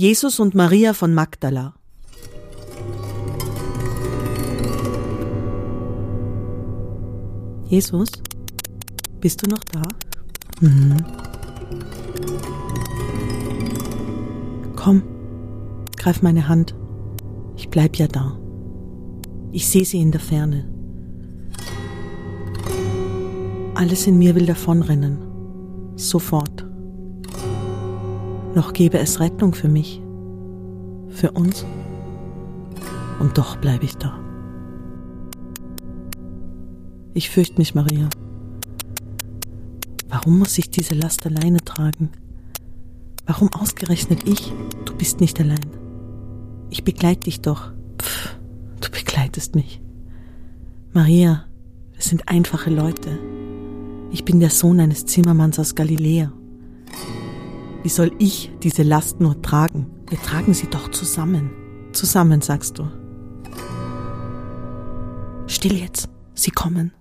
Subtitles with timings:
[0.00, 1.74] Jesus und Maria von Magdala.
[7.66, 8.08] Jesus,
[9.20, 9.82] bist du noch da?
[10.62, 10.96] Mhm.
[14.74, 15.02] Komm,
[15.98, 16.74] greif meine Hand.
[17.58, 18.40] Ich bleib ja da.
[19.52, 20.66] Ich sehe sie in der Ferne.
[23.74, 25.18] Alles in mir will davonrennen.
[25.96, 26.69] Sofort.
[28.54, 30.02] Noch gäbe es Rettung für mich.
[31.08, 31.64] Für uns.
[33.20, 34.18] Und doch bleibe ich da.
[37.14, 38.08] Ich fürchte mich, Maria.
[40.08, 42.10] Warum muss ich diese Last alleine tragen?
[43.26, 44.52] Warum ausgerechnet ich?
[44.84, 45.70] Du bist nicht allein.
[46.70, 47.72] Ich begleite dich doch.
[48.00, 48.36] Pff,
[48.80, 49.80] du begleitest mich.
[50.92, 51.44] Maria,
[51.92, 53.18] wir sind einfache Leute.
[54.10, 56.32] Ich bin der Sohn eines Zimmermanns aus Galiläa.
[57.82, 59.86] Wie soll ich diese Last nur tragen?
[60.08, 61.50] Wir tragen sie doch zusammen.
[61.92, 62.86] Zusammen, sagst du.
[65.46, 66.92] Still jetzt, sie kommen.